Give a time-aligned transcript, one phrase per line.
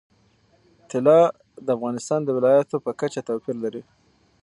[0.89, 1.19] طلا
[1.65, 3.83] د افغانستان د ولایاتو په کچه توپیر لري.